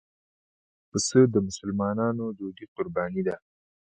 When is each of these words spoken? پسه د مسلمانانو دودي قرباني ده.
پسه 0.89 1.19
د 1.33 1.35
مسلمانانو 1.47 2.25
دودي 2.39 2.65
قرباني 2.75 3.21
ده. 3.27 3.35